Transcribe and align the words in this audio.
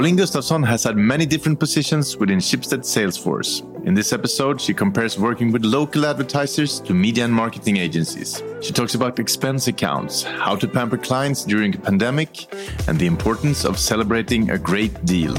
Pauline 0.00 0.16
Gustafsson 0.16 0.66
has 0.66 0.84
had 0.84 0.96
many 0.96 1.26
different 1.26 1.60
positions 1.60 2.16
within 2.16 2.38
Schibsted 2.38 2.84
Salesforce. 2.84 3.60
In 3.84 3.92
this 3.92 4.14
episode, 4.14 4.58
she 4.58 4.72
compares 4.72 5.18
working 5.18 5.52
with 5.52 5.62
local 5.62 6.06
advertisers 6.06 6.80
to 6.80 6.94
media 6.94 7.26
and 7.26 7.34
marketing 7.34 7.76
agencies. 7.76 8.42
She 8.62 8.72
talks 8.72 8.94
about 8.94 9.18
expense 9.18 9.68
accounts, 9.68 10.22
how 10.22 10.56
to 10.56 10.66
pamper 10.66 10.96
clients 10.96 11.44
during 11.44 11.74
a 11.74 11.78
pandemic, 11.78 12.46
and 12.88 12.98
the 12.98 13.04
importance 13.04 13.66
of 13.66 13.78
celebrating 13.78 14.48
a 14.48 14.56
great 14.56 15.04
deal. 15.04 15.34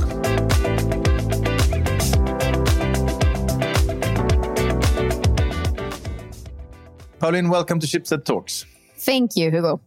Pauline, 7.17 7.49
welcome 7.49 7.79
to 7.79 7.87
Schibsted 7.87 8.25
Talks. 8.25 8.67
Thank 8.95 9.35
you, 9.35 9.49
Hugo. 9.49 9.81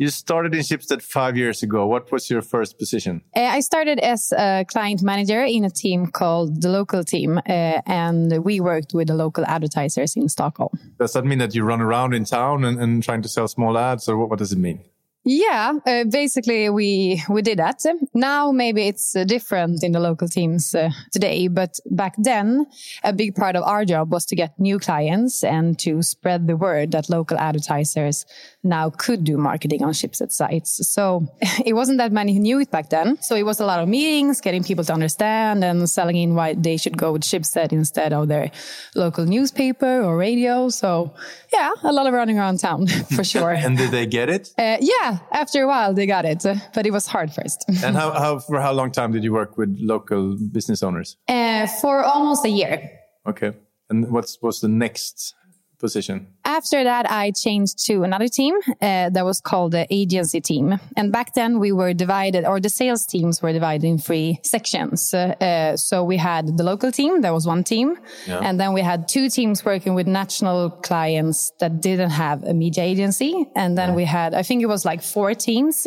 You 0.00 0.08
started 0.08 0.54
in 0.54 0.60
Schibsted 0.60 1.02
five 1.02 1.36
years 1.36 1.62
ago. 1.62 1.86
What 1.86 2.10
was 2.10 2.30
your 2.30 2.40
first 2.40 2.78
position? 2.78 3.20
Uh, 3.36 3.40
I 3.40 3.60
started 3.60 3.98
as 3.98 4.32
a 4.32 4.64
client 4.66 5.02
manager 5.02 5.44
in 5.44 5.62
a 5.62 5.68
team 5.68 6.06
called 6.06 6.62
the 6.62 6.70
local 6.70 7.04
team, 7.04 7.36
uh, 7.36 7.82
and 7.84 8.42
we 8.42 8.60
worked 8.60 8.94
with 8.94 9.08
the 9.08 9.14
local 9.14 9.44
advertisers 9.44 10.16
in 10.16 10.30
Stockholm. 10.30 10.70
Does 10.98 11.12
that 11.12 11.26
mean 11.26 11.36
that 11.40 11.54
you 11.54 11.64
run 11.64 11.82
around 11.82 12.14
in 12.14 12.24
town 12.24 12.64
and, 12.64 12.80
and 12.80 13.02
trying 13.02 13.20
to 13.20 13.28
sell 13.28 13.46
small 13.46 13.76
ads, 13.76 14.08
or 14.08 14.16
what, 14.16 14.30
what 14.30 14.38
does 14.38 14.52
it 14.52 14.58
mean? 14.58 14.80
Yeah, 15.24 15.74
uh, 15.86 16.04
basically 16.04 16.70
we 16.70 17.22
we 17.28 17.42
did 17.42 17.58
that. 17.58 17.84
Now 18.14 18.52
maybe 18.52 18.88
it's 18.88 19.14
uh, 19.14 19.24
different 19.24 19.84
in 19.84 19.92
the 19.92 20.00
local 20.00 20.28
teams 20.28 20.74
uh, 20.74 20.90
today, 21.12 21.46
but 21.48 21.78
back 21.90 22.14
then 22.16 22.66
a 23.04 23.12
big 23.12 23.34
part 23.34 23.54
of 23.54 23.62
our 23.64 23.84
job 23.84 24.10
was 24.10 24.24
to 24.26 24.36
get 24.36 24.58
new 24.58 24.78
clients 24.78 25.44
and 25.44 25.78
to 25.80 26.00
spread 26.02 26.46
the 26.46 26.56
word 26.56 26.92
that 26.92 27.10
local 27.10 27.36
advertisers 27.38 28.24
now 28.62 28.88
could 28.88 29.24
do 29.24 29.36
marketing 29.36 29.82
on 29.84 29.92
Schibsted 29.92 30.32
sites. 30.32 30.88
So 30.88 31.26
it 31.66 31.74
wasn't 31.74 31.98
that 31.98 32.12
many 32.12 32.32
who 32.32 32.40
knew 32.40 32.58
it 32.58 32.70
back 32.70 32.88
then. 32.88 33.20
So 33.20 33.34
it 33.36 33.44
was 33.44 33.60
a 33.60 33.66
lot 33.66 33.80
of 33.80 33.88
meetings, 33.88 34.40
getting 34.40 34.64
people 34.64 34.84
to 34.84 34.92
understand 34.94 35.62
and 35.62 35.88
selling 35.88 36.16
in 36.16 36.34
why 36.34 36.54
they 36.54 36.78
should 36.78 36.96
go 36.96 37.12
with 37.12 37.22
Schibsted 37.22 37.72
instead 37.72 38.14
of 38.14 38.28
their 38.28 38.50
local 38.94 39.26
newspaper 39.26 40.00
or 40.02 40.16
radio. 40.16 40.70
So 40.70 41.14
yeah, 41.52 41.72
a 41.82 41.92
lot 41.92 42.06
of 42.06 42.14
running 42.14 42.38
around 42.38 42.60
town 42.60 42.86
for 43.16 43.24
sure. 43.24 43.50
and 43.50 43.76
did 43.76 43.90
they 43.90 44.06
get 44.06 44.30
it? 44.30 44.50
Uh, 44.56 44.78
yeah, 45.10 45.18
after 45.32 45.62
a 45.62 45.66
while 45.66 45.94
they 45.94 46.06
got 46.06 46.24
it, 46.24 46.44
but 46.74 46.86
it 46.86 46.92
was 46.92 47.06
hard 47.06 47.32
first. 47.32 47.64
and 47.84 47.96
how, 47.96 48.12
how, 48.12 48.38
for 48.38 48.60
how 48.60 48.72
long 48.72 48.90
time 48.90 49.12
did 49.12 49.24
you 49.24 49.32
work 49.32 49.56
with 49.56 49.76
local 49.80 50.36
business 50.52 50.82
owners? 50.82 51.16
Uh, 51.28 51.66
for 51.80 52.02
almost 52.02 52.44
a 52.44 52.50
year. 52.50 52.90
Okay. 53.26 53.52
And 53.88 54.10
what's 54.10 54.40
was 54.40 54.60
the 54.60 54.68
next 54.68 55.34
position? 55.78 56.28
After 56.50 56.82
that, 56.82 57.08
I 57.08 57.30
changed 57.30 57.86
to 57.86 58.02
another 58.02 58.26
team 58.26 58.56
uh, 58.82 59.08
that 59.10 59.24
was 59.24 59.40
called 59.40 59.70
the 59.70 59.86
agency 59.88 60.40
team. 60.40 60.80
And 60.96 61.12
back 61.12 61.32
then, 61.34 61.60
we 61.60 61.70
were 61.70 61.94
divided, 61.94 62.44
or 62.44 62.58
the 62.58 62.68
sales 62.68 63.06
teams 63.06 63.40
were 63.40 63.52
divided 63.52 63.86
in 63.86 63.98
three 63.98 64.40
sections. 64.42 65.14
Uh, 65.14 65.76
so 65.76 66.02
we 66.02 66.16
had 66.16 66.58
the 66.58 66.64
local 66.64 66.90
team, 66.90 67.20
that 67.20 67.32
was 67.32 67.46
one 67.46 67.62
team. 67.62 67.96
Yeah. 68.26 68.40
And 68.42 68.58
then 68.58 68.72
we 68.72 68.80
had 68.80 69.06
two 69.06 69.28
teams 69.28 69.64
working 69.64 69.94
with 69.94 70.08
national 70.08 70.70
clients 70.70 71.52
that 71.60 71.80
didn't 71.80 72.10
have 72.10 72.42
a 72.42 72.52
media 72.52 72.82
agency. 72.82 73.46
And 73.54 73.78
then 73.78 73.90
yeah. 73.90 73.94
we 73.94 74.04
had, 74.04 74.34
I 74.34 74.42
think 74.42 74.60
it 74.60 74.66
was 74.66 74.84
like 74.84 75.04
four 75.04 75.34
teams 75.34 75.86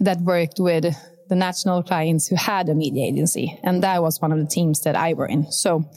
that 0.00 0.20
worked 0.20 0.60
with 0.60 0.84
the 1.30 1.34
national 1.34 1.82
clients 1.82 2.26
who 2.28 2.36
had 2.36 2.68
a 2.68 2.74
media 2.74 3.06
agency. 3.06 3.58
And 3.62 3.82
that 3.82 4.02
was 4.02 4.20
one 4.20 4.32
of 4.32 4.38
the 4.38 4.50
teams 4.58 4.82
that 4.82 4.96
I 4.96 5.14
were 5.14 5.26
in. 5.26 5.50
So 5.50 5.88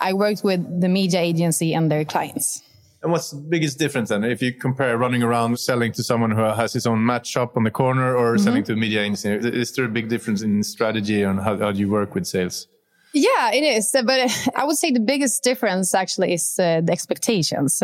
I 0.00 0.14
worked 0.14 0.42
with 0.42 0.80
the 0.80 0.88
media 0.88 1.20
agency 1.20 1.74
and 1.74 1.88
their 1.88 2.04
clients. 2.04 2.60
And 3.02 3.10
what's 3.10 3.30
the 3.30 3.36
biggest 3.36 3.78
difference 3.78 4.10
then 4.10 4.22
if 4.22 4.40
you 4.40 4.52
compare 4.52 4.96
running 4.96 5.22
around 5.22 5.58
selling 5.58 5.92
to 5.92 6.04
someone 6.04 6.30
who 6.30 6.42
has 6.42 6.72
his 6.72 6.86
own 6.86 7.04
match 7.04 7.26
shop 7.26 7.56
on 7.56 7.64
the 7.64 7.70
corner 7.70 8.16
or 8.16 8.34
mm-hmm. 8.34 8.44
selling 8.44 8.64
to 8.64 8.74
a 8.74 8.76
media 8.76 9.02
agency? 9.02 9.30
Is 9.30 9.72
there 9.72 9.86
a 9.86 9.88
big 9.88 10.08
difference 10.08 10.42
in 10.42 10.62
strategy 10.62 11.22
and 11.22 11.40
how, 11.40 11.58
how 11.58 11.72
do 11.72 11.80
you 11.80 11.90
work 11.90 12.14
with 12.14 12.26
sales? 12.26 12.68
Yeah, 13.12 13.52
it 13.52 13.62
is. 13.62 13.94
But 14.04 14.50
I 14.56 14.64
would 14.64 14.76
say 14.76 14.90
the 14.90 15.00
biggest 15.00 15.42
difference 15.42 15.94
actually 15.94 16.34
is 16.34 16.58
uh, 16.58 16.80
the 16.82 16.92
expectations 16.92 17.82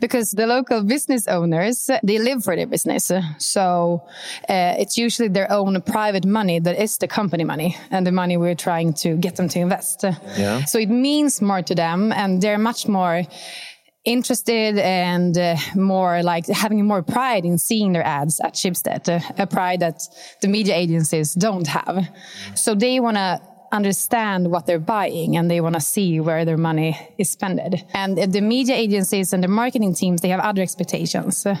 because 0.00 0.32
the 0.32 0.46
local 0.46 0.82
business 0.82 1.26
owners, 1.26 1.90
they 2.02 2.18
live 2.18 2.44
for 2.44 2.54
their 2.56 2.66
business. 2.66 3.10
So 3.38 4.02
uh, 4.48 4.74
it's 4.78 4.98
usually 4.98 5.28
their 5.28 5.50
own 5.50 5.80
private 5.82 6.26
money 6.26 6.58
that 6.60 6.80
is 6.80 6.98
the 6.98 7.08
company 7.08 7.44
money 7.44 7.76
and 7.90 8.06
the 8.06 8.12
money 8.12 8.36
we're 8.36 8.54
trying 8.54 8.92
to 8.94 9.16
get 9.16 9.36
them 9.36 9.48
to 9.48 9.58
invest. 9.58 10.04
Yeah. 10.04 10.64
So 10.64 10.78
it 10.78 10.90
means 10.90 11.40
more 11.40 11.62
to 11.62 11.74
them 11.74 12.12
and 12.12 12.42
they're 12.42 12.58
much 12.58 12.86
more 12.88 13.22
interested 14.08 14.78
and 14.78 15.36
uh, 15.36 15.56
more 15.74 16.22
like 16.22 16.46
having 16.46 16.84
more 16.86 17.02
pride 17.02 17.44
in 17.44 17.58
seeing 17.58 17.92
their 17.92 18.04
ads 18.04 18.40
at 18.40 18.54
Schibsted, 18.54 19.08
uh, 19.08 19.20
a 19.36 19.46
pride 19.46 19.80
that 19.80 20.00
the 20.40 20.48
media 20.48 20.74
agencies 20.74 21.34
don't 21.34 21.66
have. 21.66 22.08
So 22.54 22.74
they 22.74 23.00
want 23.00 23.18
to 23.18 23.40
understand 23.72 24.50
what 24.50 24.66
they're 24.66 24.78
buying 24.78 25.36
and 25.36 25.50
they 25.50 25.60
want 25.60 25.74
to 25.74 25.80
see 25.80 26.20
where 26.20 26.44
their 26.44 26.56
money 26.56 26.98
is 27.18 27.30
spent. 27.30 27.60
And 27.94 28.16
the 28.32 28.40
media 28.40 28.74
agencies 28.74 29.32
and 29.32 29.42
the 29.42 29.48
marketing 29.48 29.94
teams, 29.94 30.20
they 30.20 30.28
have 30.28 30.40
other 30.40 30.62
expectations. 30.62 31.44
Uh, 31.46 31.56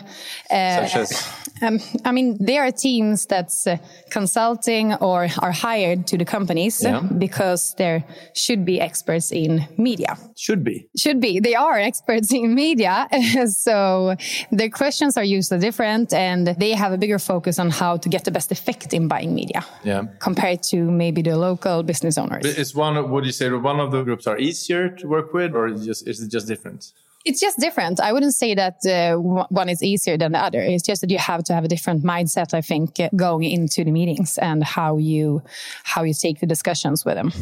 Such 0.48 0.96
as? 0.96 1.32
Um, 1.62 1.80
I 2.04 2.12
mean, 2.12 2.36
there 2.40 2.64
are 2.64 2.70
teams 2.70 3.26
that's 3.26 3.66
uh, 3.66 3.76
consulting 4.10 4.94
or 4.94 5.28
are 5.40 5.52
hired 5.52 6.06
to 6.08 6.16
the 6.16 6.24
companies 6.24 6.82
yeah. 6.82 7.00
because 7.00 7.74
there 7.76 8.04
should 8.34 8.64
be 8.64 8.80
experts 8.80 9.32
in 9.32 9.66
media. 9.76 10.16
Should 10.36 10.64
be. 10.64 10.88
Should 10.96 11.20
be. 11.20 11.40
They 11.40 11.54
are 11.54 11.78
experts 11.90 12.32
in 12.32 12.54
media. 12.54 13.08
so 13.48 14.14
their 14.50 14.70
questions 14.70 15.16
are 15.16 15.24
usually 15.24 15.60
different 15.60 16.12
and 16.12 16.46
they 16.46 16.72
have 16.72 16.92
a 16.92 16.98
bigger 16.98 17.18
focus 17.18 17.58
on 17.58 17.70
how 17.70 17.96
to 17.96 18.08
get 18.08 18.24
the 18.24 18.30
best 18.30 18.52
effect 18.52 18.94
in 18.94 19.08
buying 19.08 19.34
media. 19.34 19.64
Yeah. 19.84 20.04
Compared 20.20 20.62
to 20.64 20.90
maybe 20.90 21.22
the 21.22 21.36
local 21.36 21.82
business 21.82 21.97
business 21.98 22.18
owners. 22.18 22.44
Is 22.44 22.74
one, 22.74 23.10
would 23.10 23.24
you 23.24 23.32
say 23.32 23.50
one 23.50 23.80
of 23.80 23.90
the 23.90 24.02
groups 24.02 24.26
are 24.26 24.38
easier 24.38 24.88
to 24.88 25.06
work 25.06 25.32
with 25.32 25.54
or 25.54 25.66
is, 25.66 25.84
just, 25.84 26.06
is 26.06 26.20
it 26.20 26.30
just 26.30 26.46
different? 26.46 26.92
It's 27.24 27.40
just 27.40 27.58
different. 27.58 28.00
I 28.00 28.12
wouldn't 28.12 28.34
say 28.34 28.54
that 28.54 28.76
uh, 28.86 29.16
one 29.62 29.68
is 29.68 29.82
easier 29.82 30.16
than 30.16 30.32
the 30.32 30.38
other. 30.38 30.60
It's 30.60 30.84
just 30.84 31.00
that 31.00 31.10
you 31.10 31.18
have 31.18 31.42
to 31.44 31.52
have 31.52 31.64
a 31.64 31.68
different 31.68 32.04
mindset, 32.04 32.54
I 32.54 32.60
think, 32.60 33.00
uh, 33.00 33.08
going 33.16 33.42
into 33.42 33.84
the 33.84 33.90
meetings 33.90 34.38
and 34.38 34.62
how 34.62 34.98
you, 34.98 35.42
how 35.82 36.04
you 36.04 36.14
take 36.14 36.40
the 36.40 36.46
discussions 36.46 37.04
with 37.04 37.16
them. 37.16 37.32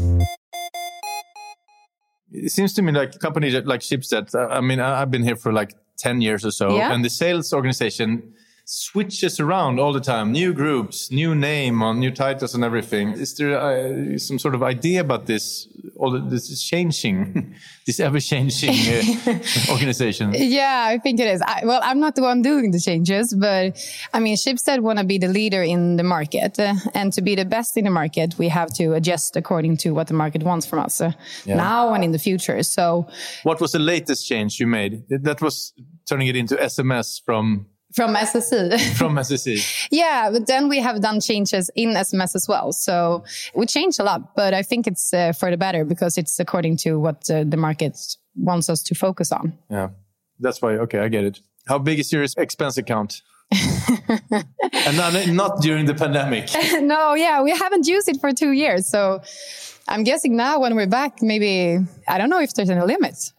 It 2.32 2.50
seems 2.50 2.72
to 2.74 2.82
me 2.82 2.92
like 2.92 3.18
companies 3.20 3.54
like 3.64 3.80
Schibsted, 3.80 4.34
uh, 4.34 4.48
I 4.48 4.60
mean, 4.60 4.80
I've 4.80 5.10
been 5.10 5.22
here 5.22 5.36
for 5.36 5.52
like 5.52 5.74
10 5.98 6.20
years 6.20 6.44
or 6.44 6.50
so, 6.50 6.76
yeah. 6.76 6.92
and 6.92 7.04
the 7.04 7.10
sales 7.10 7.52
organization 7.52 8.34
switches 8.68 9.38
around 9.38 9.78
all 9.78 9.92
the 9.92 10.00
time. 10.00 10.32
New 10.32 10.52
groups, 10.52 11.12
new 11.12 11.36
name 11.36 11.82
on 11.84 12.00
new 12.00 12.10
titles 12.10 12.52
and 12.52 12.64
everything. 12.64 13.12
Is 13.12 13.32
there 13.36 13.56
uh, 13.56 14.18
some 14.18 14.40
sort 14.40 14.56
of 14.56 14.62
idea 14.64 15.00
about 15.00 15.26
this? 15.26 15.68
All 15.96 16.10
this 16.10 16.50
is 16.50 16.64
changing, 16.64 17.54
this 17.86 18.00
ever 18.00 18.18
changing 18.18 18.74
uh, 18.74 19.38
organization. 19.70 20.34
Yeah, 20.34 20.84
I 20.88 20.98
think 20.98 21.20
it 21.20 21.28
is. 21.28 21.40
I, 21.42 21.62
well, 21.64 21.80
I'm 21.84 22.00
not 22.00 22.16
the 22.16 22.22
one 22.22 22.42
doing 22.42 22.72
the 22.72 22.80
changes, 22.80 23.32
but 23.32 23.80
I 24.12 24.18
mean, 24.18 24.36
Schibsted 24.36 24.80
want 24.80 24.98
to 24.98 25.04
be 25.04 25.18
the 25.18 25.28
leader 25.28 25.62
in 25.62 25.96
the 25.96 26.02
market, 26.02 26.58
uh, 26.58 26.74
and 26.92 27.12
to 27.12 27.22
be 27.22 27.36
the 27.36 27.44
best 27.44 27.76
in 27.76 27.84
the 27.84 27.90
market, 27.90 28.36
we 28.36 28.48
have 28.48 28.74
to 28.74 28.94
adjust 28.94 29.36
according 29.36 29.76
to 29.78 29.92
what 29.92 30.08
the 30.08 30.14
market 30.14 30.42
wants 30.42 30.66
from 30.66 30.80
us 30.80 31.00
uh, 31.00 31.12
yeah. 31.44 31.54
now 31.54 31.94
and 31.94 32.02
in 32.02 32.10
the 32.10 32.18
future. 32.18 32.60
So, 32.64 33.06
what 33.44 33.60
was 33.60 33.72
the 33.72 33.78
latest 33.78 34.26
change 34.26 34.58
you 34.58 34.66
made? 34.66 35.04
That 35.08 35.40
was 35.40 35.72
turning 36.08 36.26
it 36.26 36.34
into 36.34 36.56
SMS 36.56 37.22
from 37.24 37.66
from 37.96 38.14
SSE. 38.14 38.78
From 38.98 39.16
SSE. 39.16 39.88
yeah, 39.90 40.30
but 40.30 40.46
then 40.46 40.68
we 40.68 40.80
have 40.80 41.00
done 41.00 41.18
changes 41.18 41.70
in 41.74 41.94
SMS 41.94 42.34
as 42.36 42.46
well. 42.46 42.70
So 42.72 43.24
we 43.54 43.64
changed 43.64 43.98
a 43.98 44.04
lot, 44.04 44.36
but 44.36 44.52
I 44.52 44.62
think 44.62 44.86
it's 44.86 45.14
uh, 45.14 45.32
for 45.32 45.50
the 45.50 45.56
better 45.56 45.82
because 45.84 46.18
it's 46.18 46.38
according 46.38 46.76
to 46.78 47.00
what 47.00 47.28
uh, 47.30 47.44
the 47.44 47.56
market 47.56 47.98
wants 48.36 48.68
us 48.68 48.82
to 48.82 48.94
focus 48.94 49.32
on. 49.32 49.54
Yeah, 49.70 49.88
that's 50.38 50.60
why. 50.60 50.72
Okay, 50.84 50.98
I 50.98 51.08
get 51.08 51.24
it. 51.24 51.40
How 51.66 51.78
big 51.78 51.98
is 51.98 52.12
your 52.12 52.22
expense 52.22 52.76
account? 52.76 53.22
and 53.50 54.96
not, 54.96 55.28
not 55.28 55.62
during 55.62 55.86
the 55.86 55.94
pandemic. 55.94 56.50
no, 56.82 57.14
yeah, 57.14 57.42
we 57.42 57.50
haven't 57.50 57.86
used 57.86 58.08
it 58.08 58.20
for 58.20 58.32
two 58.32 58.52
years. 58.52 58.86
So 58.86 59.22
I'm 59.88 60.04
guessing 60.04 60.36
now 60.36 60.60
when 60.60 60.74
we're 60.76 60.86
back, 60.86 61.22
maybe, 61.22 61.78
I 62.06 62.18
don't 62.18 62.28
know 62.28 62.40
if 62.40 62.52
there's 62.54 62.70
any 62.70 62.82
limits. 62.82 63.32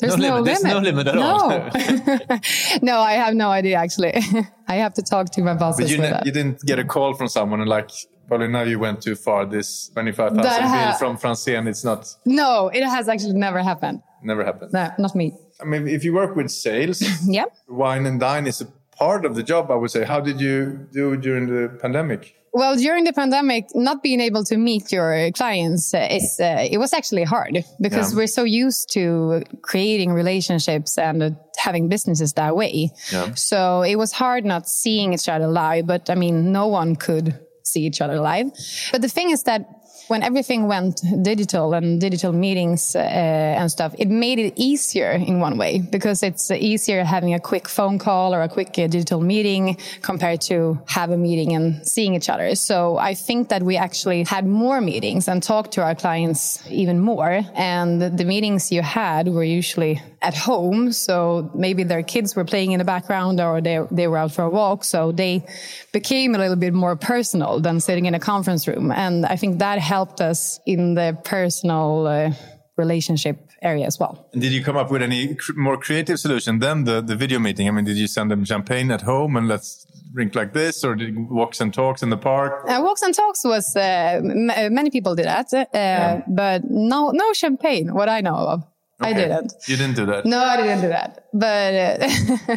There's 0.00 0.16
no, 0.16 0.28
no 0.28 0.40
limit. 0.40 0.62
There's 0.62 0.64
no 0.64 0.78
limit 0.78 1.06
at 1.06 1.14
no. 1.14 1.22
all. 1.22 1.48
no, 2.82 2.98
I 2.98 3.12
have 3.12 3.34
no 3.34 3.50
idea 3.50 3.76
actually. 3.76 4.12
I 4.68 4.74
have 4.76 4.94
to 4.94 5.02
talk 5.02 5.30
to 5.30 5.42
my 5.42 5.54
bosses. 5.54 5.96
But 5.96 6.08
you, 6.08 6.16
you 6.24 6.32
didn't 6.32 6.60
get 6.62 6.78
a 6.78 6.84
call 6.84 7.14
from 7.14 7.28
someone 7.28 7.60
and 7.60 7.68
like, 7.68 7.90
probably 8.26 8.48
now 8.48 8.62
you 8.62 8.78
went 8.78 9.02
too 9.02 9.14
far. 9.14 9.46
This 9.46 9.88
25,000 9.90 10.42
bill 10.42 10.92
from 10.94 11.16
Franzén, 11.16 11.68
it's 11.68 11.84
not. 11.84 12.12
No, 12.24 12.68
it 12.68 12.82
has 12.82 13.08
actually 13.08 13.34
never 13.34 13.62
happened. 13.62 14.02
Never 14.22 14.44
happened. 14.44 14.72
No, 14.72 14.90
not 14.98 15.14
me. 15.14 15.32
I 15.60 15.64
mean, 15.64 15.86
if 15.86 16.02
you 16.02 16.12
work 16.14 16.34
with 16.34 16.50
sales, 16.50 17.02
yeah, 17.26 17.44
wine 17.68 18.06
and 18.06 18.18
dine 18.18 18.46
is 18.46 18.60
a 18.60 18.66
part 18.96 19.24
of 19.24 19.34
the 19.34 19.42
job, 19.42 19.70
I 19.70 19.76
would 19.76 19.90
say. 19.90 20.04
How 20.04 20.20
did 20.20 20.40
you 20.40 20.88
do 20.92 21.16
during 21.16 21.46
the 21.46 21.68
pandemic? 21.80 22.34
Well, 22.54 22.76
during 22.76 23.02
the 23.02 23.12
pandemic, 23.12 23.66
not 23.74 24.00
being 24.00 24.20
able 24.20 24.44
to 24.44 24.56
meet 24.56 24.92
your 24.92 25.32
clients 25.32 25.92
uh, 25.92 26.06
is 26.08 26.38
uh, 26.40 26.64
it 26.70 26.78
was 26.78 26.92
actually 26.92 27.24
hard 27.24 27.64
because 27.80 28.12
yeah. 28.12 28.16
we're 28.16 28.28
so 28.28 28.44
used 28.44 28.92
to 28.92 29.42
creating 29.62 30.12
relationships 30.12 30.96
and 30.96 31.20
uh, 31.20 31.30
having 31.56 31.88
businesses 31.88 32.34
that 32.34 32.54
way. 32.54 32.92
Yeah. 33.10 33.34
So 33.34 33.82
it 33.82 33.96
was 33.96 34.12
hard 34.12 34.44
not 34.44 34.68
seeing 34.68 35.12
each 35.14 35.28
other 35.28 35.48
live. 35.48 35.88
But 35.88 36.08
I 36.08 36.14
mean, 36.14 36.52
no 36.52 36.68
one 36.68 36.94
could 36.94 37.43
see 37.64 37.80
each 37.80 38.00
other 38.00 38.20
live. 38.20 38.52
But 38.92 39.02
the 39.02 39.08
thing 39.08 39.30
is 39.30 39.42
that 39.44 39.66
when 40.08 40.22
everything 40.22 40.68
went 40.68 41.00
digital 41.22 41.72
and 41.72 42.00
digital 42.00 42.32
meetings 42.32 42.94
uh, 42.94 42.98
and 42.98 43.70
stuff, 43.70 43.94
it 43.98 44.08
made 44.08 44.38
it 44.38 44.52
easier 44.56 45.12
in 45.12 45.40
one 45.40 45.56
way 45.56 45.78
because 45.78 46.22
it's 46.22 46.50
easier 46.50 47.04
having 47.04 47.32
a 47.32 47.40
quick 47.40 47.68
phone 47.68 47.98
call 47.98 48.34
or 48.34 48.42
a 48.42 48.48
quick 48.48 48.78
uh, 48.78 48.86
digital 48.86 49.20
meeting 49.20 49.78
compared 50.02 50.40
to 50.42 50.78
have 50.86 51.10
a 51.10 51.16
meeting 51.16 51.54
and 51.54 51.86
seeing 51.86 52.14
each 52.14 52.28
other. 52.28 52.54
So 52.54 52.98
I 52.98 53.14
think 53.14 53.48
that 53.48 53.62
we 53.62 53.76
actually 53.76 54.24
had 54.24 54.46
more 54.46 54.80
meetings 54.80 55.26
and 55.26 55.42
talked 55.42 55.72
to 55.72 55.82
our 55.82 55.94
clients 55.94 56.62
even 56.68 57.00
more. 57.00 57.40
And 57.54 58.02
the 58.02 58.24
meetings 58.24 58.70
you 58.70 58.82
had 58.82 59.28
were 59.28 59.44
usually 59.44 60.02
at 60.20 60.34
home. 60.34 60.92
So 60.92 61.50
maybe 61.54 61.82
their 61.82 62.02
kids 62.02 62.34
were 62.34 62.44
playing 62.44 62.72
in 62.72 62.78
the 62.78 62.84
background 62.84 63.40
or 63.40 63.60
they, 63.60 63.80
they 63.90 64.08
were 64.08 64.18
out 64.18 64.32
for 64.32 64.44
a 64.44 64.50
walk. 64.50 64.84
So 64.84 65.12
they 65.12 65.46
became 65.92 66.34
a 66.34 66.38
little 66.38 66.56
bit 66.56 66.72
more 66.72 66.96
personal 66.96 67.53
than 67.60 67.80
sitting 67.80 68.06
in 68.06 68.14
a 68.14 68.20
conference 68.20 68.66
room. 68.66 68.90
And 68.90 69.26
I 69.26 69.36
think 69.36 69.58
that 69.58 69.78
helped 69.78 70.20
us 70.20 70.60
in 70.66 70.94
the 70.94 71.16
personal 71.24 72.06
uh, 72.06 72.32
relationship 72.76 73.38
area 73.62 73.86
as 73.86 73.98
well. 73.98 74.28
And 74.32 74.42
did 74.42 74.52
you 74.52 74.62
come 74.62 74.76
up 74.76 74.90
with 74.90 75.02
any 75.02 75.34
cr 75.34 75.52
more 75.54 75.76
creative 75.76 76.18
solution 76.18 76.58
than 76.58 76.84
the, 76.84 77.00
the 77.00 77.16
video 77.16 77.38
meeting? 77.38 77.68
I 77.68 77.70
mean, 77.70 77.84
did 77.84 77.96
you 77.96 78.06
send 78.06 78.30
them 78.30 78.44
champagne 78.44 78.90
at 78.90 79.02
home 79.02 79.36
and 79.36 79.48
let's 79.48 79.86
drink 80.14 80.34
like 80.34 80.52
this, 80.52 80.84
or 80.84 80.94
did 80.94 81.14
walks 81.28 81.60
and 81.60 81.74
talks 81.74 82.02
in 82.02 82.10
the 82.10 82.16
park? 82.16 82.64
Uh, 82.68 82.80
walks 82.82 83.02
and 83.02 83.14
talks 83.14 83.44
was 83.44 83.74
uh, 83.76 84.20
many 84.22 84.90
people 84.90 85.14
did 85.14 85.26
that, 85.26 85.52
uh, 85.52 85.66
yeah. 85.74 86.22
but 86.28 86.62
no 86.70 87.10
no 87.10 87.32
champagne. 87.32 87.92
What 87.94 88.08
I 88.08 88.20
know 88.20 88.36
of. 88.36 88.64
Okay. 89.02 89.10
I 89.10 89.12
didn't. 89.12 89.52
You 89.66 89.76
didn't 89.76 89.96
do 89.96 90.06
that. 90.06 90.24
No, 90.24 90.38
I 90.38 90.56
didn't 90.56 90.82
do 90.82 90.88
that. 90.88 91.26
But 91.32 91.74
uh, 91.74 92.56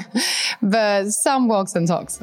but 0.62 1.12
some 1.12 1.48
walks 1.48 1.76
and 1.76 1.88
talks. 1.88 2.20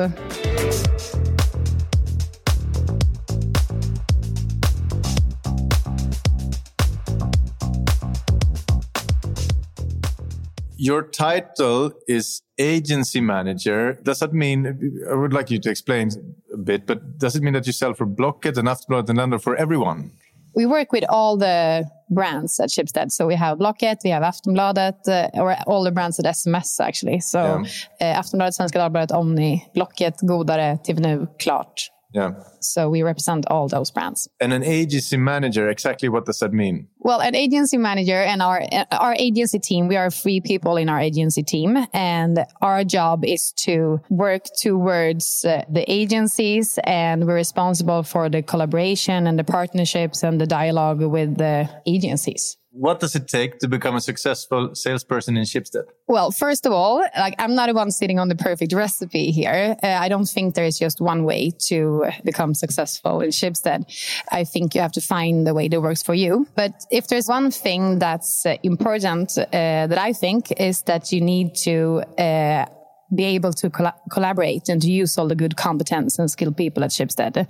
Your 10.77 11.03
title 11.03 11.93
is 12.09 12.43
agency 12.59 13.21
manager. 13.21 13.99
Does 14.03 14.19
that 14.21 14.33
mean, 14.33 15.03
I 15.11 15.15
would 15.15 15.33
like 15.33 15.51
you 15.51 15.61
to 15.61 15.71
explain 15.71 16.11
a 16.53 16.57
bit, 16.57 16.87
but 16.87 17.19
does 17.19 17.37
it 17.37 17.43
mean 17.43 17.55
that 17.55 17.67
you 17.67 17.73
sell 17.73 17.95
for 17.95 18.07
Blocket 18.07 18.59
and 18.59 18.69
Aftonbladet 18.69 19.09
and 19.11 19.19
Lendo 19.19 19.41
for 19.41 19.57
everyone? 19.57 20.11
We 20.57 20.67
work 20.67 20.93
with 20.93 21.05
all 21.09 21.37
the 21.37 21.85
brands 22.11 22.61
at 22.61 22.71
Schibsted. 22.71 23.11
So 23.11 23.27
we 23.27 23.35
have 23.35 23.59
Blocket, 23.59 23.99
we 24.05 24.11
have 24.11 24.23
Aftonbladet, 24.23 25.09
uh, 25.09 25.41
or 25.41 25.57
all 25.67 25.83
the 25.83 25.91
brands 25.91 26.19
at 26.19 26.27
SMS 26.27 26.81
actually. 26.81 27.21
So 27.21 27.65
yeah. 28.01 28.15
uh, 28.17 28.21
Aftonbladet, 28.21 28.55
Svenska 28.55 28.79
Dagbladet, 28.79 29.13
Omni, 29.13 29.67
Blocket, 29.75 30.15
Godare, 30.23 30.79
TV 30.85 31.01
Nu, 31.01 31.27
Klart. 31.39 31.91
Yeah. 32.15 32.35
So 32.61 32.89
we 32.89 33.03
represent 33.03 33.45
all 33.51 33.67
those 33.67 33.91
brands. 33.91 34.29
And 34.41 34.53
an 34.53 34.63
agency 34.63 35.17
manager, 35.17 35.69
exactly 35.69 36.09
what 36.09 36.27
does 36.27 36.39
that 36.39 36.53
mean? 36.53 36.87
Well, 37.01 37.21
an 37.21 37.35
agency 37.35 37.77
manager 37.77 38.23
and 38.23 38.41
our 38.41 38.63
our 38.93 39.17
agency 39.19 39.59
team, 39.59 39.89
we 39.89 39.97
are 39.97 40.11
three 40.11 40.41
people 40.41 40.77
in 40.77 40.89
our 40.89 41.01
agency 41.01 41.43
team, 41.43 41.77
and 41.93 42.47
our 42.63 42.85
job 42.85 43.25
is 43.25 43.53
to 43.65 44.01
work 44.11 44.45
towards 44.61 45.45
uh, 45.45 45.65
the 45.69 45.85
agencies, 45.91 46.79
and 46.85 47.27
we're 47.27 47.35
responsible 47.35 48.05
for 48.05 48.31
the 48.31 48.43
collaboration 48.43 49.27
and 49.27 49.37
the 49.37 49.45
partnerships 49.45 50.23
and 50.23 50.41
the 50.41 50.47
dialogue 50.47 51.03
with 51.03 51.37
the 51.37 51.69
agencies 51.85 52.57
what 52.75 52.99
does 52.99 53.15
it 53.15 53.29
take 53.29 53.61
to 53.61 53.69
become 53.69 53.95
a 53.95 54.01
successful 54.01 54.75
salesperson 54.75 55.37
in 55.37 55.45
Schibsted? 55.45 55.85
Well, 56.09 56.33
first 56.33 56.67
of 56.67 56.73
all, 56.73 57.05
like 57.17 57.35
I'm 57.39 57.55
not 57.55 57.69
the 57.69 57.75
one 57.75 57.93
sitting 57.93 58.19
on 58.19 58.29
the 58.29 58.35
perfect 58.35 58.73
recipe 58.73 59.31
here. 59.31 59.77
Uh, 59.83 59.87
I 59.87 60.09
don't 60.09 60.29
think 60.29 60.55
there 60.55 60.65
is 60.65 60.79
just 60.79 61.01
one 61.01 61.25
way 61.25 61.53
to 61.69 62.11
become 62.25 62.53
successful 62.53 63.21
in 63.21 63.31
Schibsted. 63.31 63.85
I 64.33 64.43
think 64.43 64.75
you 64.75 64.81
have 64.81 64.93
to 64.93 65.01
find 65.01 65.47
the 65.47 65.55
way 65.55 65.69
that 65.69 65.81
works 65.81 66.03
for 66.03 66.15
you. 66.15 66.49
But 66.57 66.85
if 66.91 67.07
there's 67.07 67.29
one 67.29 67.53
thing 67.53 68.01
that's 68.01 68.45
uh, 68.45 68.57
important 68.65 69.39
uh, 69.39 69.87
that 69.87 69.99
I 69.99 70.13
think 70.13 70.53
is 70.61 70.83
that 70.83 71.13
you 71.13 71.21
need 71.21 71.55
to 71.63 72.03
uh, 72.19 72.67
be 73.15 73.25
able 73.25 73.53
to 73.53 73.71
collaborate 74.11 74.69
and 74.69 74.83
to 74.83 74.91
use 74.91 75.17
all 75.17 75.29
the 75.29 75.37
good 75.37 75.57
competence 75.57 76.19
and 76.19 76.29
skilled 76.29 76.57
people 76.57 76.83
at 76.83 76.91
Schibsted 76.91 77.47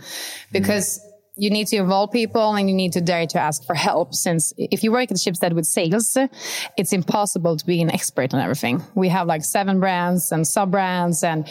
Because 0.53 0.99
mm 0.99 1.14
you 1.37 1.51
need 1.51 1.67
to 1.69 1.77
involve 1.77 2.13
people 2.13 2.55
and 2.55 2.69
you 2.69 2.75
need 2.75 2.93
to 2.93 3.01
dare 3.01 3.27
to 3.27 3.39
ask 3.41 3.65
for 3.65 3.75
help. 3.75 4.15
Since 4.15 4.53
if 4.57 4.83
you 4.85 4.93
work 4.93 5.11
at 5.11 5.17
Schibsted 5.17 5.53
with 5.53 5.67
sales, 5.67 6.17
it's 6.77 6.93
impossible 6.93 7.57
to 7.57 7.67
be 7.67 7.83
an 7.83 7.91
expert 7.91 8.33
on 8.35 8.41
everything. 8.41 8.83
We 8.95 9.09
have 9.09 9.27
like 9.27 9.45
seven 9.45 9.81
brands 9.81 10.31
and 10.33 10.47
sub 10.47 10.71
brands 10.71 11.25
and 11.25 11.49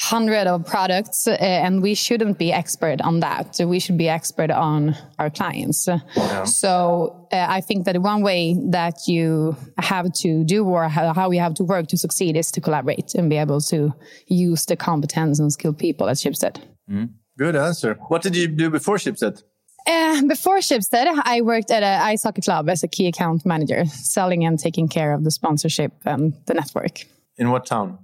hundred 0.00 0.46
of 0.46 0.64
products, 0.64 1.26
uh, 1.28 1.32
and 1.32 1.82
we 1.82 1.94
shouldn't 1.94 2.38
be 2.38 2.50
expert 2.50 3.02
on 3.02 3.20
that. 3.20 3.60
We 3.62 3.78
should 3.78 3.98
be 3.98 4.08
expert 4.08 4.50
on 4.50 4.96
our 5.18 5.28
clients. 5.28 5.86
Yeah. 5.86 6.44
So 6.44 7.28
uh, 7.30 7.46
I 7.48 7.60
think 7.60 7.84
that 7.84 8.00
one 8.00 8.22
way 8.22 8.56
that 8.70 9.06
you 9.06 9.56
have 9.78 10.10
to 10.12 10.42
do 10.44 10.64
or 10.64 10.88
how 10.88 11.30
you 11.30 11.40
have 11.40 11.54
to 11.54 11.64
work 11.64 11.86
to 11.88 11.98
succeed 11.98 12.36
is 12.36 12.50
to 12.52 12.62
collaborate 12.62 13.14
and 13.14 13.28
be 13.28 13.36
able 13.36 13.60
to 13.62 13.94
use 14.26 14.64
the 14.64 14.74
competence 14.74 15.38
and 15.38 15.52
skilled 15.52 15.78
people 15.78 16.08
at 16.08 16.16
Schibsted. 16.16 16.62
Mm. 16.90 17.10
Good 17.40 17.56
answer. 17.56 17.94
What 18.08 18.20
did 18.20 18.36
you 18.36 18.48
do 18.48 18.68
before 18.68 18.98
Schibsted? 18.98 19.42
Uh, 19.86 20.20
before 20.26 20.58
Schibsted, 20.58 21.06
I 21.24 21.40
worked 21.40 21.70
at 21.70 21.82
an 21.82 22.02
ice 22.02 22.24
hockey 22.24 22.42
club 22.42 22.68
as 22.68 22.82
a 22.82 22.88
key 22.88 23.06
account 23.06 23.46
manager, 23.46 23.86
selling 23.86 24.44
and 24.44 24.58
taking 24.58 24.88
care 24.88 25.14
of 25.14 25.24
the 25.24 25.30
sponsorship 25.30 25.92
and 26.04 26.34
the 26.44 26.52
network. 26.52 27.06
In 27.38 27.50
what 27.50 27.64
town? 27.64 27.98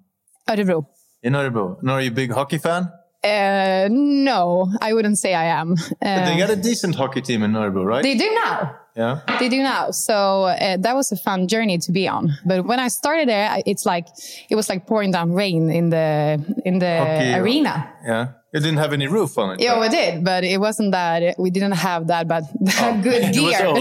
Örebro. 0.49 0.87
In 1.23 1.35
Örebro. 1.35 1.79
And 1.81 1.91
are 1.91 2.01
you 2.01 2.09
a 2.09 2.15
big 2.15 2.33
hockey 2.33 2.57
fan? 2.57 2.91
Uh, 3.23 3.89
no, 3.91 4.73
I 4.81 4.95
wouldn't 4.95 5.19
say 5.19 5.35
I 5.35 5.61
am. 5.61 5.75
Uh, 6.01 6.25
they 6.25 6.39
got 6.39 6.49
a 6.49 6.57
decent 6.57 6.95
hockey 6.95 7.21
team 7.21 7.43
in 7.43 7.53
Örebro, 7.53 7.85
right? 7.85 8.03
They 8.03 8.17
do 8.17 8.33
now. 8.43 8.75
Yeah. 8.97 9.21
They 9.39 9.51
do 9.51 9.63
now. 9.63 9.91
So 9.91 10.45
uh, 10.45 10.79
that 10.79 10.95
was 10.95 11.13
a 11.13 11.17
fun 11.17 11.49
journey 11.49 11.77
to 11.79 11.93
be 11.93 12.09
on. 12.09 12.31
But 12.47 12.65
when 12.65 12.81
I 12.81 12.89
started 12.89 13.29
there, 13.29 13.63
it's 13.67 13.85
like 13.85 14.07
it 14.49 14.55
was 14.55 14.71
like 14.71 14.87
pouring 14.87 15.11
down 15.11 15.35
rain 15.35 15.69
in 15.71 15.91
the 15.91 16.43
in 16.65 16.79
the 16.79 16.97
hockey, 16.99 17.35
arena. 17.35 17.93
Yeah. 18.03 18.29
It 18.57 18.61
didn't 18.61 18.79
have 18.79 18.95
any 18.95 19.07
roof 19.07 19.37
on 19.37 19.51
it. 19.51 19.61
Yeah, 19.61 19.79
we 19.79 19.91
did, 19.91 20.25
but 20.25 20.43
it 20.43 20.59
wasn't 20.59 20.93
that. 20.93 21.39
We 21.39 21.51
didn't 21.51 21.73
have 21.73 22.07
that, 22.07 22.27
but 22.27 22.45
that 22.61 22.95
oh, 22.95 23.03
good 23.03 23.35
gear. 23.35 23.75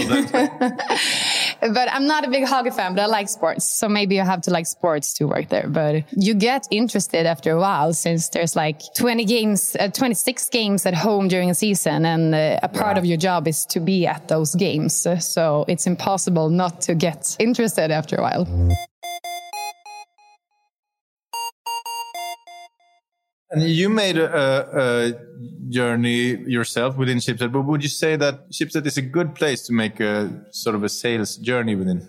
but 1.72 1.90
I'm 1.90 2.06
not 2.06 2.26
a 2.26 2.30
big 2.30 2.44
hockey 2.44 2.68
fan, 2.68 2.94
but 2.94 3.00
I 3.00 3.06
like 3.06 3.30
sports. 3.30 3.64
So 3.64 3.88
maybe 3.88 4.16
you 4.16 4.20
have 4.20 4.42
to 4.42 4.50
like 4.50 4.66
sports 4.66 5.14
to 5.14 5.24
work 5.24 5.48
there. 5.48 5.66
But 5.66 6.04
you 6.14 6.34
get 6.34 6.68
interested 6.70 7.24
after 7.24 7.52
a 7.52 7.58
while 7.58 7.94
since 7.94 8.28
there's 8.28 8.54
like 8.54 8.82
20 8.98 9.24
games, 9.24 9.76
uh, 9.80 9.88
26 9.88 10.50
games 10.50 10.84
at 10.84 10.94
home 10.94 11.28
during 11.28 11.48
a 11.48 11.54
season. 11.54 12.04
And 12.04 12.34
uh, 12.34 12.60
a 12.62 12.68
part 12.68 12.98
of 12.98 13.06
your 13.06 13.16
job 13.16 13.48
is 13.48 13.64
to 13.66 13.80
be 13.80 14.06
at 14.06 14.28
those 14.28 14.54
games. 14.54 15.06
So 15.20 15.64
it's 15.68 15.86
impossible 15.86 16.50
not 16.50 16.82
to 16.82 16.94
get 16.94 17.34
interested 17.40 17.90
after 17.90 18.16
a 18.16 18.22
while. 18.22 18.76
And 23.50 23.62
you 23.62 23.88
made 23.88 24.18
a, 24.18 24.28
a, 24.34 25.12
journey 25.68 26.36
yourself 26.46 26.96
within 26.96 27.18
Schibsted, 27.18 27.52
but 27.52 27.62
would 27.62 27.82
you 27.82 27.88
say 27.88 28.16
that 28.16 28.50
Schibsted 28.50 28.86
is 28.86 28.96
a 28.96 29.02
good 29.02 29.34
place 29.34 29.66
to 29.66 29.72
make 29.72 30.00
a 30.00 30.30
sort 30.50 30.76
of 30.76 30.84
a 30.84 30.88
sales 30.88 31.36
journey 31.36 31.74
within? 31.74 32.08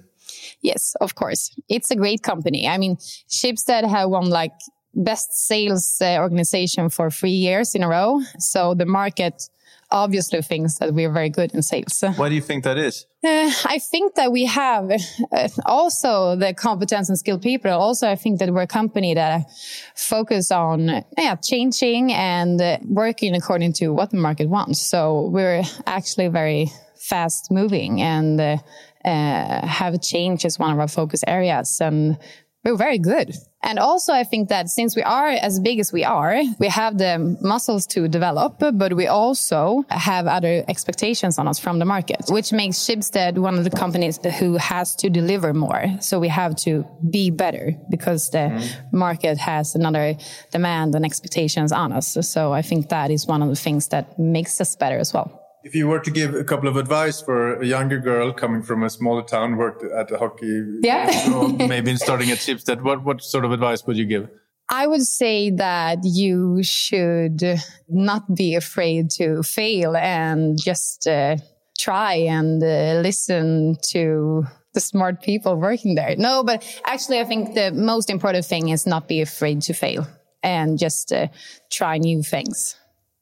Yes, 0.61 0.95
of 1.01 1.15
course. 1.15 1.55
It's 1.69 1.91
a 1.91 1.95
great 1.95 2.23
company. 2.23 2.67
I 2.67 2.77
mean, 2.77 2.97
Schibsted 3.29 3.87
have 3.87 4.09
won 4.09 4.29
like 4.29 4.53
best 4.93 5.47
sales 5.47 5.97
uh, 6.01 6.17
organization 6.19 6.89
for 6.89 7.09
three 7.11 7.29
years 7.29 7.75
in 7.75 7.83
a 7.83 7.87
row. 7.87 8.21
So 8.39 8.73
the 8.73 8.85
market 8.85 9.49
obviously 9.91 10.41
thinks 10.41 10.77
that 10.79 10.93
we're 10.93 11.11
very 11.11 11.29
good 11.29 11.53
in 11.53 11.61
sales. 11.61 12.03
Why 12.15 12.29
do 12.29 12.35
you 12.35 12.41
think 12.41 12.63
that 12.63 12.77
is? 12.77 13.05
Uh, 13.23 13.51
I 13.65 13.79
think 13.79 14.15
that 14.15 14.31
we 14.31 14.45
have 14.45 14.91
uh, 14.91 15.47
also 15.65 16.35
the 16.35 16.53
competence 16.53 17.09
and 17.09 17.17
skilled 17.17 17.41
people. 17.41 17.71
Also, 17.71 18.09
I 18.09 18.15
think 18.15 18.39
that 18.39 18.51
we're 18.51 18.61
a 18.61 18.67
company 18.67 19.13
that 19.13 19.49
focus 19.95 20.51
on 20.51 21.03
yeah, 21.17 21.35
changing 21.35 22.13
and 22.13 22.61
uh, 22.61 22.77
working 22.83 23.35
according 23.35 23.73
to 23.73 23.89
what 23.89 24.11
the 24.11 24.17
market 24.17 24.49
wants. 24.49 24.81
So 24.81 25.29
we're 25.29 25.63
actually 25.85 26.27
very 26.27 26.71
fast 26.95 27.51
moving 27.51 28.01
and 28.01 28.39
uh, 28.39 28.57
uh, 29.05 29.65
have 29.65 30.01
change 30.01 30.45
as 30.45 30.59
one 30.59 30.71
of 30.71 30.79
our 30.79 30.87
focus 30.87 31.23
areas. 31.25 31.79
And 31.81 32.17
we're 32.63 32.75
very 32.75 32.99
good. 32.99 33.33
And 33.67 33.79
also, 33.79 34.13
I 34.13 34.23
think 34.23 34.47
that 34.47 34.69
since 34.69 34.95
we 34.95 35.03
are 35.03 35.27
as 35.27 35.59
big 35.59 35.79
as 35.79 35.91
we 35.91 36.05
are, 36.05 36.41
we 36.57 36.69
have 36.69 36.97
the 36.97 37.37
muscles 37.41 37.85
to 37.87 38.07
develop, 38.07 38.59
but 38.59 38.93
we 38.93 39.07
also 39.07 39.83
have 39.89 40.25
other 40.25 40.63
expectations 40.69 41.37
on 41.37 41.49
us 41.49 41.59
from 41.59 41.79
the 41.79 41.85
market, 41.85 42.21
which 42.29 42.53
makes 42.53 42.77
Schibsted 42.77 43.37
one 43.37 43.57
of 43.57 43.65
the 43.65 43.69
companies 43.69 44.19
who 44.39 44.55
has 44.55 44.95
to 44.95 45.09
deliver 45.09 45.53
more. 45.53 45.85
So 45.99 46.17
we 46.17 46.29
have 46.29 46.55
to 46.67 46.85
be 47.09 47.29
better 47.29 47.75
because 47.89 48.29
the 48.29 48.47
mm. 48.55 48.93
market 48.93 49.37
has 49.37 49.75
another 49.75 50.15
demand 50.51 50.95
and 50.95 51.03
expectations 51.03 51.73
on 51.73 51.91
us. 51.91 52.17
So 52.21 52.53
I 52.53 52.61
think 52.61 52.87
that 52.89 53.11
is 53.11 53.27
one 53.27 53.41
of 53.41 53.49
the 53.49 53.55
things 53.55 53.89
that 53.89 54.17
makes 54.17 54.61
us 54.61 54.77
better 54.77 54.97
as 54.97 55.13
well. 55.13 55.46
If 55.67 55.75
you 55.75 55.85
were 55.89 55.99
to 55.99 56.09
give 56.09 56.33
a 56.33 56.45
couple 56.45 56.69
of 56.69 56.77
advice 56.77 57.21
for 57.21 57.59
a 57.59 57.65
younger 57.65 57.99
girl 57.99 58.31
coming 58.31 58.61
from 58.61 58.83
a 58.83 58.89
smaller 58.89 59.21
town, 59.21 59.57
worked 59.57 59.83
at 59.83 60.09
a 60.09 60.17
hockey, 60.17 60.79
yeah, 60.81 61.11
maybe 61.67 61.93
starting 61.97 62.31
at 62.31 62.37
Schibsted, 62.37 62.83
what 62.83 63.03
what 63.03 63.21
sort 63.21 63.43
of 63.43 63.51
advice 63.51 63.85
would 63.85 63.97
you 63.97 64.05
give? 64.05 64.29
I 64.69 64.87
would 64.87 65.01
say 65.01 65.49
that 65.51 65.99
you 66.03 66.63
should 66.63 67.43
not 67.89 68.33
be 68.33 68.55
afraid 68.55 69.09
to 69.19 69.43
fail 69.43 69.97
and 69.97 70.57
just 70.57 71.05
uh, 71.05 71.35
try 71.77 72.13
and 72.13 72.63
uh, 72.63 73.01
listen 73.03 73.75
to 73.91 74.45
the 74.73 74.79
smart 74.79 75.21
people 75.21 75.57
working 75.57 75.95
there. 75.95 76.15
No, 76.17 76.45
but 76.45 76.63
actually, 76.85 77.19
I 77.19 77.25
think 77.25 77.55
the 77.55 77.73
most 77.73 78.09
important 78.09 78.45
thing 78.45 78.69
is 78.69 78.87
not 78.87 79.09
be 79.09 79.19
afraid 79.19 79.63
to 79.63 79.73
fail 79.73 80.07
and 80.43 80.79
just 80.79 81.11
uh, 81.11 81.27
try 81.69 81.97
new 81.97 82.23
things. 82.23 82.77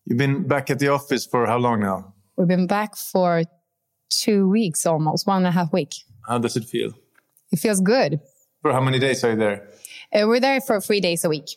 You've 0.06 0.20
been 0.20 0.48
back 0.48 0.70
at 0.70 0.78
the 0.78 0.90
office 0.90 1.26
for 1.26 1.48
how 1.48 1.58
long 1.58 1.80
now? 1.80 2.14
We've 2.38 2.48
been 2.48 2.68
back 2.68 2.96
for 2.98 3.44
two 4.10 4.50
weeks 4.50 4.86
almost, 4.86 5.26
one 5.26 5.38
and 5.38 5.48
a 5.48 5.52
half 5.52 5.72
week. 5.72 5.94
How 6.28 6.38
does 6.38 6.58
it 6.58 6.66
feel? 6.66 6.92
It 7.52 7.60
feels 7.60 7.80
good. 7.80 8.20
For 8.62 8.74
how 8.74 8.82
many 8.82 9.00
days 9.00 9.24
are 9.24 9.32
you 9.32 9.38
there? 9.38 9.70
Uh, 10.14 10.28
we're 10.28 10.40
there 10.40 10.60
for 10.60 10.82
three 10.82 11.00
days 11.00 11.24
a 11.24 11.30
week. 11.30 11.56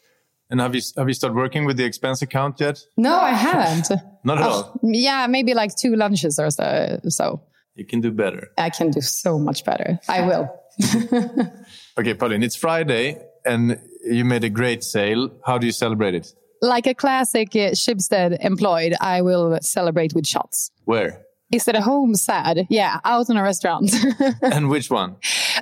And 0.51 0.61
have 0.61 0.75
you 0.75 0.81
have 0.97 1.09
you 1.09 1.15
started 1.15 1.37
working 1.37 1.65
with 1.67 1.77
the 1.77 1.85
expense 1.85 2.23
account 2.23 2.61
yet? 2.61 2.83
No, 2.97 3.19
I 3.19 3.33
haven't. 3.33 3.91
Not 4.25 4.39
at 4.39 4.45
oh, 4.45 4.51
all. 4.51 4.81
Yeah, 4.83 5.27
maybe 5.27 5.53
like 5.53 5.75
two 5.77 5.95
lunches 5.95 6.39
or 6.39 6.51
so. 6.51 7.01
So 7.09 7.43
you 7.75 7.85
can 7.85 8.01
do 8.01 8.11
better. 8.11 8.49
I 8.57 8.71
can 8.71 8.91
do 8.91 9.01
so 9.01 9.39
much 9.39 9.65
better. 9.65 9.99
I 10.09 10.23
will. 10.23 10.49
okay, 11.99 12.15
Pauline, 12.15 12.43
it's 12.43 12.57
Friday 12.57 13.21
and 13.45 13.81
you 14.05 14.25
made 14.25 14.45
a 14.45 14.49
great 14.49 14.85
sale. 14.85 15.31
How 15.45 15.59
do 15.59 15.67
you 15.67 15.73
celebrate 15.73 16.15
it? 16.15 16.33
Like 16.61 16.87
a 16.87 16.95
classic 16.95 17.49
uh, 17.55 17.71
Schibsted 17.73 18.39
employed, 18.45 18.95
I 19.01 19.23
will 19.23 19.59
celebrate 19.63 20.15
with 20.15 20.27
shots. 20.27 20.71
Where? 20.85 21.25
Is 21.53 21.67
it 21.67 21.75
a 21.77 21.81
home 21.81 22.15
sad? 22.15 22.67
Yeah, 22.69 23.01
out 23.05 23.31
in 23.31 23.37
a 23.37 23.43
restaurant. 23.43 23.91
and 24.43 24.69
which 24.69 24.91
one? 24.91 25.17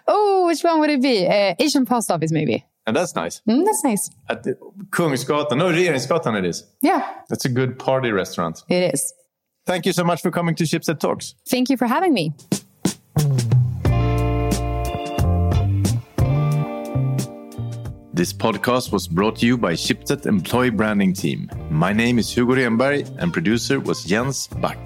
Oh, 0.09 0.47
which 0.47 0.63
one 0.63 0.81
would 0.81 0.91
it 0.91 1.01
be? 1.01 1.27
Uh, 1.27 1.55
Asian 1.59 1.87
post 1.87 2.11
office, 2.11 2.33
maybe. 2.33 2.65
And 2.87 2.97
that's 2.97 3.15
nice. 3.15 3.41
Mm, 3.49 3.65
that's 3.65 3.85
nice. 3.85 4.11
At 4.29 4.43
the 4.43 4.57
Kungsgatan, 4.91 5.59
no, 5.59 5.71
Regeringsgatan 5.71 6.39
it 6.39 6.45
is. 6.45 6.65
Yeah. 6.83 7.09
That's 7.29 7.45
a 7.45 7.49
good 7.49 7.79
party 7.79 8.11
restaurant. 8.11 8.63
It 8.69 8.95
is. 8.95 9.13
Thank 9.65 9.87
you 9.87 9.93
so 9.93 10.05
much 10.05 10.23
for 10.23 10.31
coming 10.31 10.55
to 10.57 10.65
Schibsted 10.65 11.01
Talks. 11.01 11.35
Thank 11.49 11.71
you 11.71 11.77
for 11.77 11.87
having 11.87 12.15
me. 12.15 12.33
This 18.17 18.33
podcast 18.33 18.93
was 18.93 19.07
brought 19.07 19.37
to 19.41 19.47
you 19.47 19.59
by 19.59 19.75
Schibsted 19.75 20.25
Employee 20.25 20.71
Branding 20.71 21.13
Team. 21.13 21.51
My 21.69 21.93
name 21.93 22.19
is 22.19 22.35
Hugo 22.35 22.55
Renberg 22.55 23.15
and 23.19 23.31
producer 23.31 23.79
was 23.79 24.05
Jens 24.05 24.47
Back. 24.47 24.81